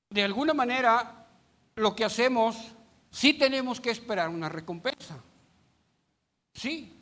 [0.09, 1.25] De alguna manera,
[1.75, 2.57] lo que hacemos,
[3.11, 5.17] sí tenemos que esperar una recompensa.
[6.53, 6.93] Sí,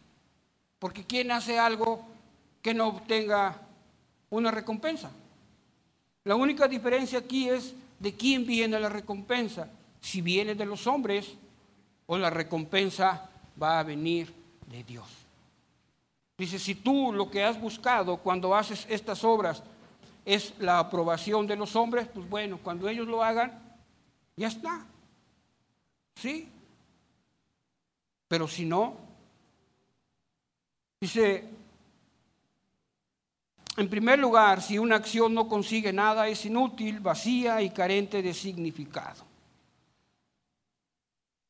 [0.78, 2.06] porque ¿quién hace algo
[2.62, 3.56] que no obtenga
[4.30, 5.10] una recompensa.
[6.24, 9.70] La única diferencia aquí es de quién viene la recompensa.
[10.02, 11.36] Si viene de los hombres
[12.06, 13.30] o la recompensa
[13.62, 14.34] va a venir
[14.68, 15.08] de Dios.
[16.38, 19.64] Dice, si tú lo que has buscado cuando haces estas obras
[20.24, 23.60] es la aprobación de los hombres, pues bueno, cuando ellos lo hagan,
[24.36, 24.86] ya está.
[26.16, 26.48] ¿Sí?
[28.28, 28.96] Pero si no,
[31.00, 31.46] dice,
[33.78, 38.34] en primer lugar, si una acción no consigue nada, es inútil, vacía y carente de
[38.34, 39.27] significado.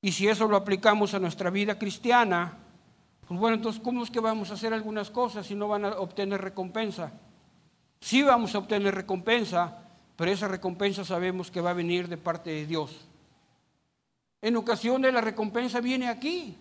[0.08, 2.54] Y si eso lo aplicamos a nuestra vida cristiana,
[3.28, 6.00] pues bueno, entonces, ¿cómo es que vamos a hacer algunas cosas si no van a
[6.00, 7.12] obtener recompensa?
[8.00, 9.84] Sí vamos a obtener recompensa,
[10.16, 13.06] pero esa recompensa sabemos que va a venir de parte de Dios.
[14.42, 16.56] En ocasiones la recompensa viene aquí.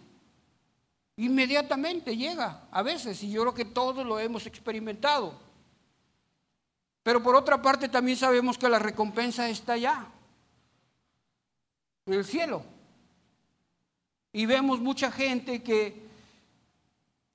[1.15, 5.35] Inmediatamente llega, a veces, y yo creo que todos lo hemos experimentado.
[7.05, 10.05] Pero por otra parte también sabemos que la recompensa está allá,
[12.07, 12.75] en el cielo.
[14.37, 15.95] Y vemos mucha gente que,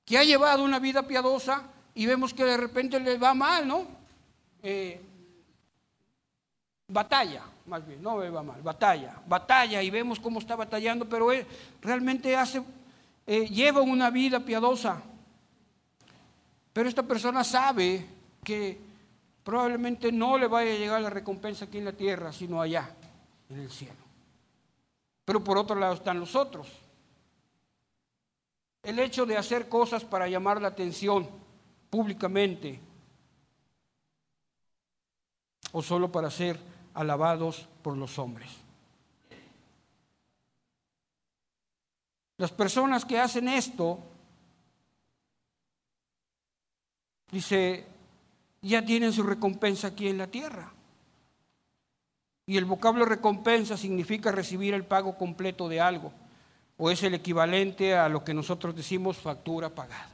[0.04, 1.64] que ha llevado una vida piadosa
[1.96, 3.88] y vemos que de repente le va mal, ¿no?
[4.62, 5.00] Eh,
[6.86, 11.32] batalla, más bien, no le va mal, batalla, batalla y vemos cómo está batallando, pero
[11.32, 11.44] él
[11.80, 12.62] realmente hace,
[13.26, 15.02] eh, lleva una vida piadosa.
[16.72, 18.06] Pero esta persona sabe
[18.44, 18.78] que
[19.42, 22.94] probablemente no le vaya a llegar la recompensa aquí en la tierra, sino allá,
[23.50, 24.04] en el cielo.
[25.24, 26.68] Pero por otro lado están los otros.
[28.82, 31.28] El hecho de hacer cosas para llamar la atención
[31.88, 32.80] públicamente
[35.72, 36.58] o solo para ser
[36.94, 38.50] alabados por los hombres.
[42.38, 43.98] Las personas que hacen esto,
[47.30, 47.86] dice
[48.62, 50.72] ya tienen su recompensa aquí en la tierra.
[52.46, 56.12] Y el vocablo recompensa significa recibir el pago completo de algo,
[56.76, 60.10] o es el equivalente a lo que nosotros decimos factura pagada.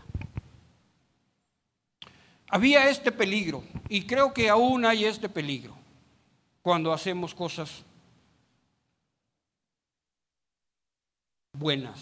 [2.51, 5.75] Había este peligro, y creo que aún hay este peligro,
[6.63, 7.85] cuando hacemos cosas
[11.53, 12.01] buenas,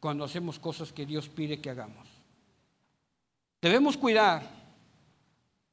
[0.00, 2.08] cuando hacemos cosas que Dios pide que hagamos.
[3.60, 4.42] Debemos cuidar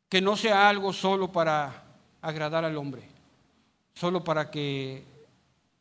[0.09, 1.83] que no sea algo solo para
[2.21, 3.03] agradar al hombre,
[3.93, 5.12] solo para que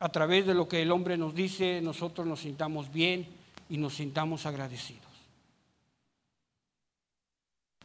[0.03, 3.25] a través de lo que el hombre nos dice nosotros nos sintamos bien
[3.69, 5.07] y nos sintamos agradecidos.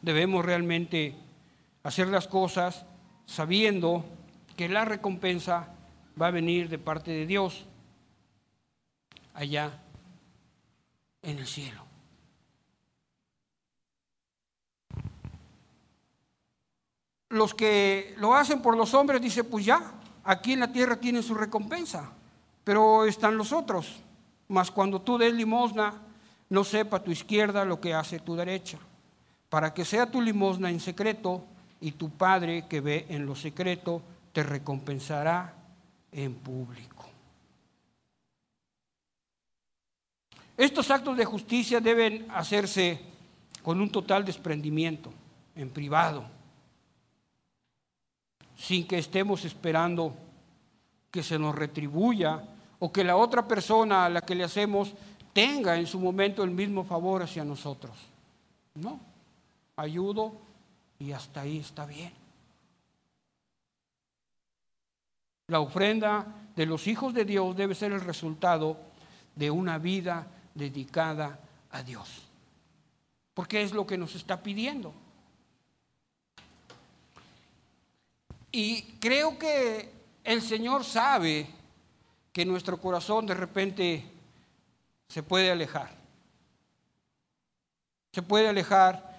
[0.02, 1.14] Debemos realmente
[1.84, 2.84] hacer las cosas
[3.24, 4.04] sabiendo
[4.56, 5.72] que la recompensa
[6.20, 7.66] va a venir de parte de Dios
[9.34, 9.78] allá
[11.22, 11.88] en el cielo.
[17.30, 19.92] los que lo hacen por los hombres dicen, pues ya,
[20.28, 22.12] aquí en la tierra tienen su recompensa,
[22.62, 24.00] pero están los otros.
[24.46, 25.94] Mas cuando tú des limosna,
[26.50, 28.78] no sepa tu izquierda lo que hace tu derecha,
[29.48, 31.44] para que sea tu limosna en secreto
[31.80, 34.02] y tu Padre que ve en lo secreto
[34.34, 35.54] te recompensará
[36.12, 37.06] en público.
[40.58, 43.00] Estos actos de justicia deben hacerse
[43.62, 45.10] con un total desprendimiento,
[45.54, 46.37] en privado
[48.58, 50.14] sin que estemos esperando
[51.10, 52.42] que se nos retribuya
[52.80, 54.92] o que la otra persona a la que le hacemos
[55.32, 57.96] tenga en su momento el mismo favor hacia nosotros.
[58.74, 58.98] No,
[59.76, 60.32] ayudo
[60.98, 62.12] y hasta ahí está bien.
[65.46, 68.76] La ofrenda de los hijos de Dios debe ser el resultado
[69.36, 71.38] de una vida dedicada
[71.70, 72.22] a Dios.
[73.34, 74.92] Porque es lo que nos está pidiendo.
[78.50, 79.90] Y creo que
[80.24, 81.46] el Señor sabe
[82.32, 84.04] que nuestro corazón de repente
[85.08, 85.90] se puede alejar.
[88.12, 89.18] Se puede alejar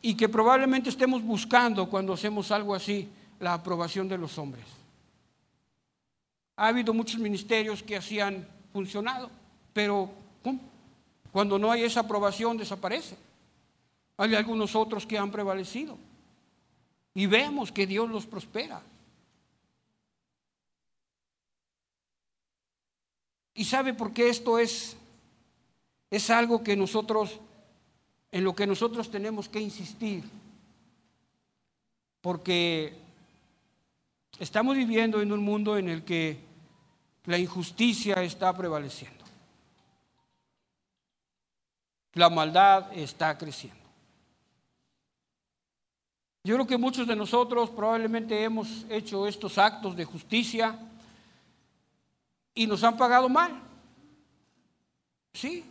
[0.00, 3.08] y que probablemente estemos buscando cuando hacemos algo así
[3.38, 4.64] la aprobación de los hombres.
[6.56, 9.30] Ha habido muchos ministerios que así han funcionado,
[9.72, 10.10] pero
[11.30, 13.16] cuando no hay esa aprobación desaparece.
[14.16, 15.96] Hay algunos otros que han prevalecido
[17.14, 18.82] y vemos que Dios los prospera.
[23.54, 24.96] ¿Y sabe por qué esto es
[26.10, 27.38] es algo que nosotros
[28.30, 30.24] en lo que nosotros tenemos que insistir?
[32.22, 32.96] Porque
[34.38, 36.38] estamos viviendo en un mundo en el que
[37.26, 39.22] la injusticia está prevaleciendo.
[42.14, 43.81] La maldad está creciendo.
[46.44, 50.76] Yo creo que muchos de nosotros probablemente hemos hecho estos actos de justicia
[52.52, 53.60] y nos han pagado mal.
[55.32, 55.64] Sí.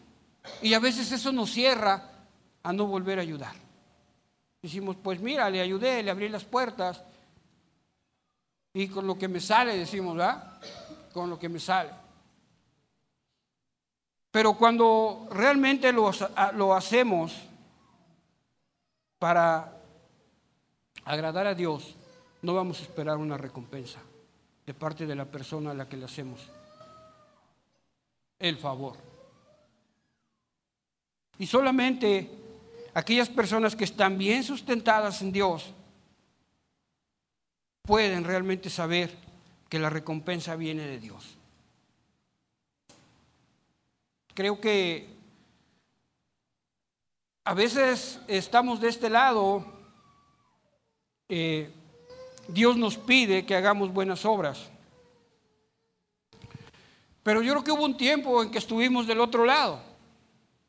[0.61, 2.09] Y a veces eso nos cierra
[2.63, 3.53] a no volver a ayudar.
[4.61, 7.03] Decimos, pues mira, le ayudé, le abrí las puertas.
[8.73, 10.57] Y con lo que me sale, decimos, ¿verdad?
[11.11, 11.91] Con lo que me sale.
[14.31, 16.09] Pero cuando realmente lo,
[16.53, 17.33] lo hacemos
[19.19, 19.80] para
[21.05, 21.95] agradar a Dios,
[22.41, 23.99] no vamos a esperar una recompensa
[24.65, 26.49] de parte de la persona a la que le hacemos
[28.39, 28.97] el favor.
[31.37, 32.29] Y solamente
[32.93, 35.73] aquellas personas que están bien sustentadas en Dios
[37.81, 39.15] pueden realmente saber
[39.69, 41.37] que la recompensa viene de Dios.
[44.33, 45.09] Creo que
[47.43, 49.65] a veces estamos de este lado,
[51.33, 51.71] eh,
[52.49, 54.69] Dios nos pide que hagamos buenas obras.
[57.23, 59.81] Pero yo creo que hubo un tiempo en que estuvimos del otro lado.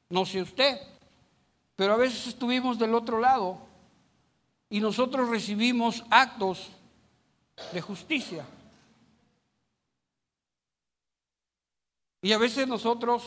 [0.08, 0.78] No sé usted,
[1.74, 3.58] pero a veces estuvimos del otro lado
[4.70, 6.68] y nosotros recibimos actos
[7.72, 8.46] de justicia.
[12.20, 13.24] Y a veces nosotros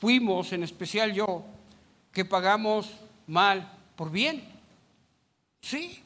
[0.00, 1.44] fuimos, en especial yo,
[2.10, 2.90] que pagamos
[3.28, 4.42] mal por bien.
[5.60, 6.02] Sí.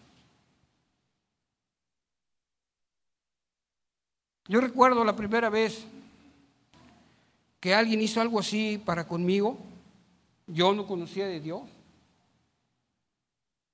[4.51, 5.87] Yo recuerdo la primera vez
[7.61, 9.57] que alguien hizo algo así para conmigo.
[10.49, 11.63] Yo no conocía de Dios.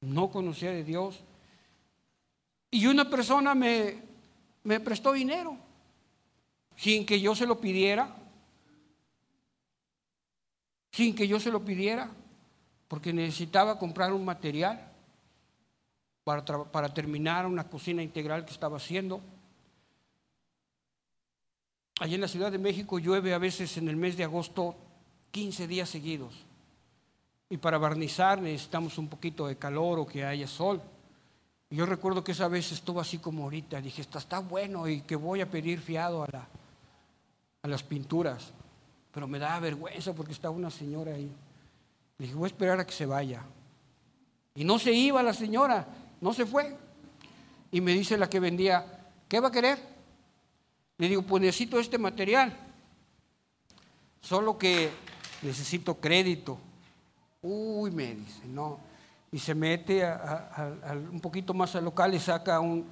[0.02, 1.18] No conocía de Dios.
[2.70, 4.02] Y una persona me,
[4.64, 5.56] me prestó dinero
[6.76, 8.14] sin que yo se lo pidiera.
[10.92, 12.10] Sin que yo se lo pidiera.
[12.86, 14.92] Porque necesitaba comprar un material
[16.22, 19.22] para, para terminar una cocina integral que estaba haciendo.
[21.98, 24.76] Allí en la Ciudad de México llueve a veces en el mes de agosto
[25.30, 26.34] 15 días seguidos.
[27.48, 30.82] Y para barnizar necesitamos un poquito de calor o que haya sol.
[31.70, 33.80] Y yo recuerdo que esa vez estuvo así como ahorita.
[33.80, 36.48] Dije, está, está bueno y que voy a pedir fiado a, la,
[37.62, 38.52] a las pinturas.
[39.12, 41.30] Pero me da vergüenza porque estaba una señora ahí.
[42.18, 43.42] dije, voy a esperar a que se vaya.
[44.54, 45.86] Y no se iba la señora,
[46.20, 46.76] no se fue.
[47.70, 48.84] Y me dice la que vendía,
[49.28, 49.95] ¿qué va a querer?
[50.98, 52.56] Le digo, pues necesito este material,
[54.20, 54.90] solo que
[55.42, 56.58] necesito crédito.
[57.42, 58.80] Uy, me dice, no.
[59.30, 60.02] Y se mete
[61.12, 62.86] un poquito más al local y saca un,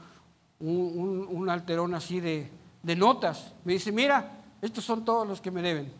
[0.60, 2.50] un, alterón así de,
[2.82, 3.52] de notas.
[3.64, 5.90] Me dice, mira, estos son todos los que me deben.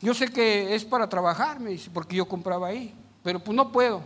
[0.00, 3.72] Yo sé que es para trabajar, me dice, porque yo compraba ahí, pero pues no
[3.72, 4.00] puedo.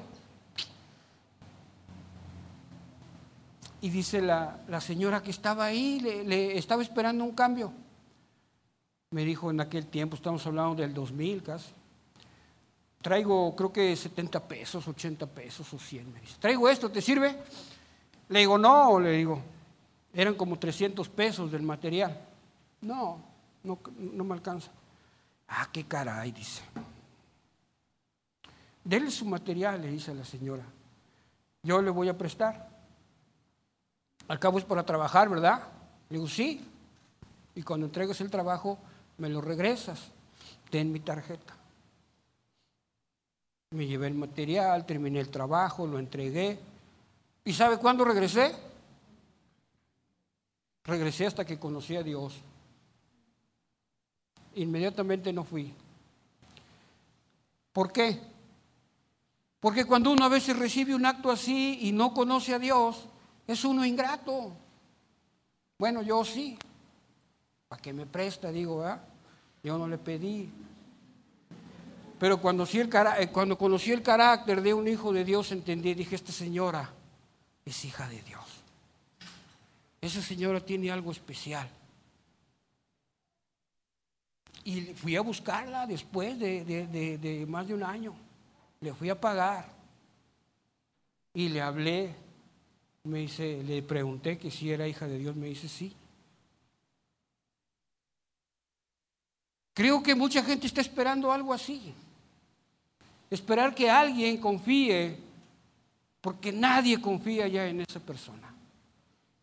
[3.82, 7.72] Y dice la, señora que estaba ahí, le, estaba esperando un cambio.
[9.10, 11.72] Me dijo en aquel tiempo, estamos hablando del 2000 casi.
[13.02, 16.12] Traigo creo que 70 pesos, 80 pesos o 100.
[16.12, 17.36] Me dice, traigo esto, ¿te sirve?
[18.28, 19.42] Le digo, no, le digo,
[20.14, 22.16] eran como 300 pesos del material.
[22.82, 23.18] No,
[23.64, 24.70] no, no me alcanza.
[25.48, 26.62] Ah, qué caray, dice.
[28.84, 30.64] Dele su material, le dice la señora.
[31.64, 32.71] yo le voy a prestar.
[34.28, 35.62] Al cabo es para trabajar, ¿verdad?
[36.08, 36.64] Le digo, sí.
[37.54, 38.78] Y cuando entregues el trabajo,
[39.18, 40.00] me lo regresas.
[40.70, 41.54] Ten mi tarjeta.
[43.70, 46.58] Me llevé el material, terminé el trabajo, lo entregué.
[47.44, 48.54] ¿Y sabe cuándo regresé?
[50.84, 52.34] Regresé hasta que conocí a Dios.
[54.54, 55.72] Inmediatamente no fui.
[57.72, 58.20] ¿Por qué?
[59.60, 63.06] Porque cuando uno a veces recibe un acto así y no conoce a Dios,
[63.52, 64.52] es uno ingrato.
[65.78, 66.58] Bueno, yo sí.
[67.68, 68.50] ¿Para qué me presta?
[68.50, 69.02] Digo, ¿verdad?
[69.62, 70.50] Yo no le pedí.
[72.18, 76.14] Pero cuando, el, eh, cuando conocí el carácter de un hijo de Dios, entendí, dije,
[76.14, 76.88] esta señora
[77.64, 78.44] es hija de Dios.
[80.00, 81.68] Esa señora tiene algo especial.
[84.64, 88.14] Y fui a buscarla después de, de más de un año.
[88.80, 89.68] Le fui a pagar.
[91.34, 92.14] Y le hablé.
[93.04, 95.34] Me dice, le pregunté que si era hija de Dios.
[95.34, 95.92] Me dice, sí.
[99.74, 101.94] Creo que mucha gente está esperando algo así.
[103.30, 105.18] Esperar que alguien confíe,
[106.20, 108.54] porque nadie confía ya en esa persona.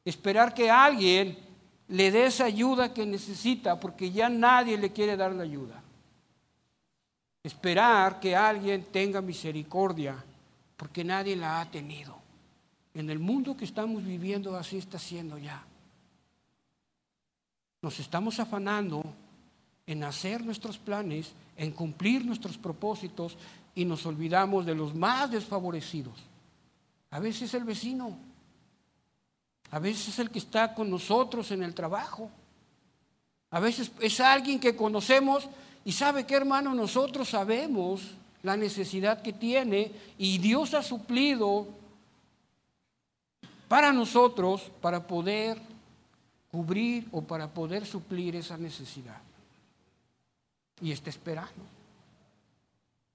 [0.06, 1.38] Esperar que alguien
[1.88, 5.82] le dé esa ayuda que necesita, porque ya nadie le quiere dar la ayuda.
[7.44, 10.24] Esperar que alguien tenga misericordia,
[10.78, 12.29] porque nadie la ha tenido.
[12.94, 15.64] En el mundo que estamos viviendo así está siendo ya.
[17.82, 19.04] Nos estamos afanando
[19.86, 23.38] en hacer nuestros planes, en cumplir nuestros propósitos
[23.74, 26.14] y nos olvidamos de los más desfavorecidos.
[27.12, 28.18] A veces el vecino,
[29.72, 32.30] a veces es el que está con nosotros en el trabajo,
[33.52, 35.48] a veces es alguien que conocemos
[35.86, 38.02] y sabe que hermano nosotros sabemos
[38.44, 41.68] la necesidad que tiene y Dios ha suplido
[43.70, 45.62] para nosotros para poder
[46.52, 49.22] cubrir o para poder suplir esa necesidad.
[50.82, 51.64] Y está esperando.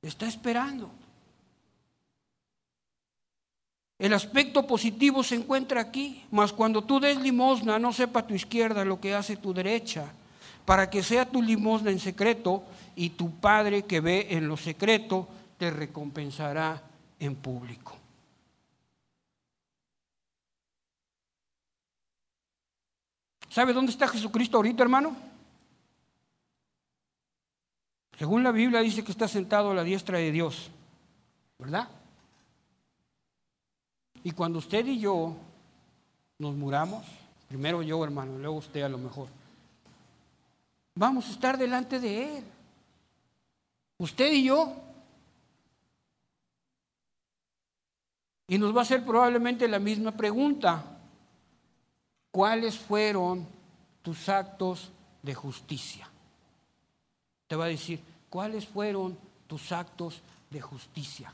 [0.00, 0.88] Está esperando.
[3.98, 8.84] El aspecto positivo se encuentra aquí, mas cuando tú des limosna, no sepa tu izquierda
[8.84, 10.12] lo que hace tu derecha,
[10.64, 12.62] para que sea tu limosna en secreto
[12.94, 15.26] y tu Padre que ve en lo secreto
[15.59, 16.82] te recompensará
[17.18, 18.03] en público.
[23.49, 25.16] ¿Sabe dónde está Jesucristo ahorita, hermano?
[28.18, 30.70] Según la Biblia dice que está sentado a la diestra de Dios,
[31.59, 31.88] ¿verdad?
[34.22, 35.36] Y cuando usted y yo
[36.38, 37.05] nos muramos,
[37.49, 39.28] primero yo hermano, luego usted a lo mejor,
[40.95, 42.45] vamos a estar delante de Él.
[43.99, 44.74] Usted y yo.
[48.49, 50.93] Y nos va a hacer probablemente la misma pregunta.
[52.35, 53.47] ¿Cuáles fueron
[54.03, 54.91] tus actos
[55.22, 56.11] de justicia?
[57.47, 59.16] te va a decir, ¿cuáles fueron
[59.47, 60.20] tus actos
[60.51, 61.32] de justicia?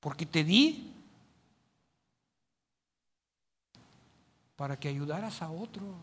[0.00, 0.92] Porque te di
[4.56, 5.94] para que ayudaras a otros.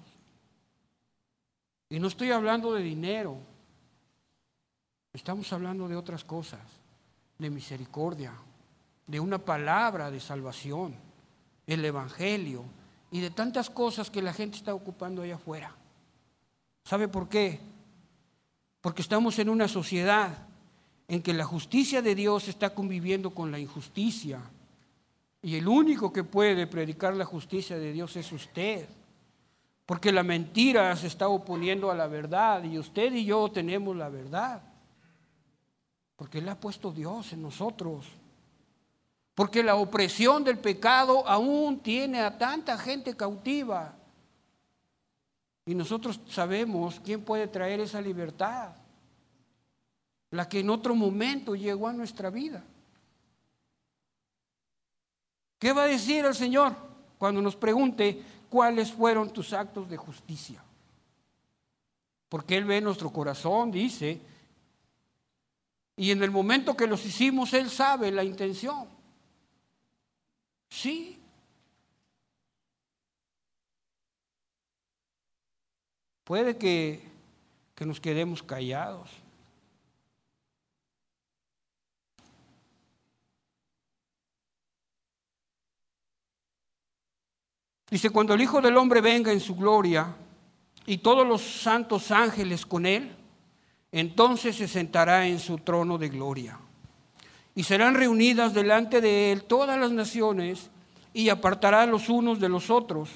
[1.90, 3.36] Y no estoy hablando de dinero,
[5.12, 6.62] estamos hablando de otras cosas,
[7.38, 8.32] de misericordia,
[9.06, 10.96] de una palabra de salvación,
[11.68, 12.79] el Evangelio
[13.12, 15.76] y de tantas cosas que la gente está ocupando allá afuera.
[16.84, 17.60] ¿Sabe por qué?
[18.82, 20.48] Porque estamos en una sociedad
[21.08, 24.40] en que la justicia de Dios está conviviendo con la injusticia.
[25.42, 28.88] Y el único que puede predicar la justicia de Dios es usted.
[29.86, 34.10] Porque la mentira se está oponiendo a la verdad y usted y yo tenemos la
[34.10, 34.62] verdad.
[36.16, 38.06] Porque Él ha puesto Dios en nosotros.
[39.40, 43.96] Porque la opresión del pecado aún tiene a tanta gente cautiva.
[45.66, 48.72] Y nosotros sabemos quién puede traer esa libertad,
[50.32, 52.62] la que en otro momento llegó a nuestra vida.
[55.58, 56.76] ¿Qué va a decir el Señor
[57.18, 60.62] cuando nos pregunte cuáles fueron tus actos de justicia?
[62.28, 64.20] Porque Él ve nuestro corazón, dice,
[65.96, 68.99] y en el momento que los hicimos, Él sabe la intención.
[70.70, 71.20] Sí,
[76.30, 77.02] Puede que,
[77.74, 79.10] que nos quedemos callados.
[87.90, 90.16] Dice, cuando el Hijo del Hombre venga en su gloria
[90.86, 93.18] y todos los santos ángeles con él,
[93.92, 96.60] entonces se sentará en su trono de gloria.
[97.56, 100.70] Y serán reunidas delante de él todas las naciones
[101.14, 103.10] y apartará los unos de los otros,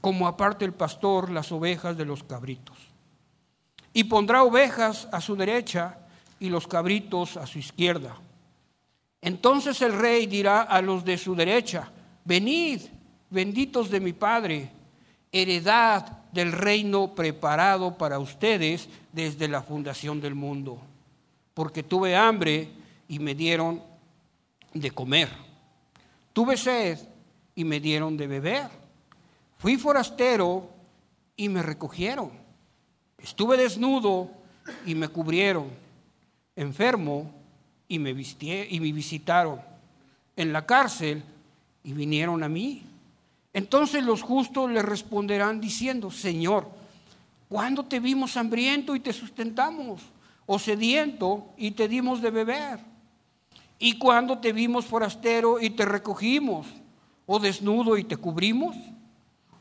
[0.00, 2.76] como aparte el pastor las ovejas de los cabritos.
[3.92, 5.98] Y pondrá ovejas a su derecha
[6.38, 8.16] y los cabritos a su izquierda.
[9.20, 11.90] Entonces el rey dirá a los de su derecha,
[12.24, 12.80] venid,
[13.28, 14.70] benditos de mi Padre,
[15.30, 20.80] heredad del reino preparado para ustedes desde la fundación del mundo.
[21.54, 22.70] Porque tuve hambre
[23.10, 23.82] y me dieron
[24.72, 25.28] de comer.
[26.32, 26.96] Tuve sed
[27.56, 28.68] y me dieron de beber.
[29.58, 30.70] Fui forastero
[31.36, 32.30] y me recogieron.
[33.18, 34.30] Estuve desnudo
[34.86, 35.70] y me cubrieron.
[36.54, 37.34] Enfermo
[37.88, 39.60] y me, y me visitaron.
[40.36, 41.24] En la cárcel
[41.82, 42.84] y vinieron a mí.
[43.52, 46.70] Entonces los justos le responderán diciendo, Señor,
[47.48, 50.00] ¿cuándo te vimos hambriento y te sustentamos?
[50.46, 52.89] ¿O sediento y te dimos de beber?
[53.82, 56.66] ¿Y cuándo te vimos forastero y te recogimos?
[57.24, 58.76] ¿O desnudo y te cubrimos?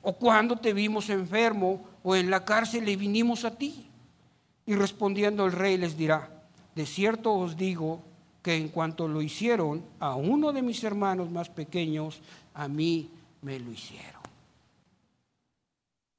[0.01, 3.89] ¿O cuándo te vimos enfermo o en la cárcel y vinimos a ti?
[4.65, 6.30] Y respondiendo el rey les dirá,
[6.76, 8.01] de cierto os digo
[8.43, 12.20] que en cuanto lo hicieron a uno de mis hermanos más pequeños,
[12.53, 13.09] a mí
[13.41, 14.22] me lo hicieron.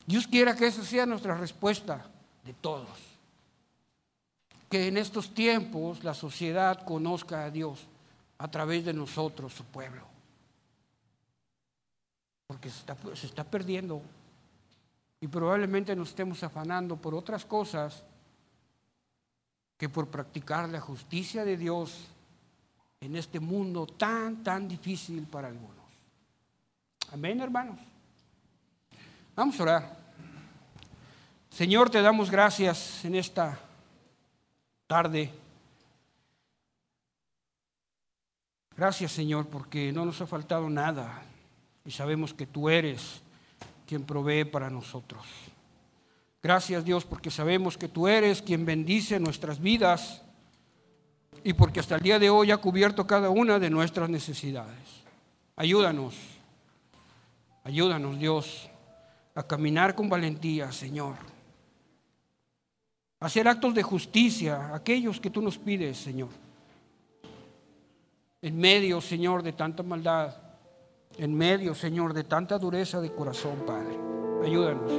[0.07, 2.07] Dios quiera que esa sea nuestra respuesta
[2.47, 2.89] de todos.
[4.71, 7.87] Que en estos tiempos la sociedad conozca a Dios
[8.39, 10.07] a través de nosotros, su pueblo.
[12.47, 14.01] Porque se está, se está perdiendo
[15.21, 18.03] y probablemente nos estemos afanando por otras cosas
[19.77, 22.07] que por practicar la justicia de Dios
[23.01, 25.77] en este mundo tan, tan difícil para algunos.
[27.13, 27.79] Amén, hermanos.
[29.35, 29.97] Vamos a orar.
[31.51, 33.59] Señor, te damos gracias en esta
[34.91, 35.31] tarde.
[38.77, 41.23] Gracias, Señor, porque no nos ha faltado nada
[41.85, 43.21] y sabemos que tú eres
[43.87, 45.25] quien provee para nosotros.
[46.43, 50.23] Gracias, Dios, porque sabemos que tú eres quien bendice nuestras vidas
[51.45, 55.05] y porque hasta el día de hoy ha cubierto cada una de nuestras necesidades.
[55.55, 56.17] Ayúdanos
[57.63, 58.69] Ayúdanos, Dios,
[59.37, 61.15] a caminar con valentía, Señor.
[63.21, 66.31] Hacer actos de justicia, aquellos que tú nos pides, Señor.
[68.41, 70.35] En medio, Señor, de tanta maldad,
[71.19, 73.99] en medio, Señor, de tanta dureza de corazón, Padre.
[74.43, 74.91] Ayúdanos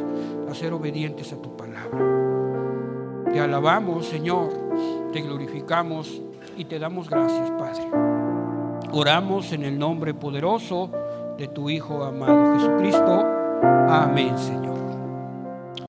[0.47, 3.31] a ser obedientes a tu palabra.
[3.33, 6.21] Te alabamos, Señor, te glorificamos
[6.55, 7.89] y te damos gracias, Padre.
[8.91, 10.91] Oramos en el nombre poderoso
[11.39, 13.25] de tu Hijo amado Jesucristo.
[13.89, 14.80] Amén, Señor.